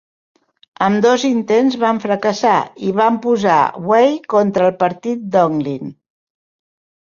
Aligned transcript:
Ambdós 0.85 1.25
intents 1.27 1.77
van 1.83 1.99
fracassar 2.05 2.53
i 2.87 2.89
van 3.01 3.19
posar 3.27 3.59
Wei 3.93 4.11
contra 4.35 4.67
el 4.71 4.75
partit 4.81 5.23
Donglin. 5.37 5.93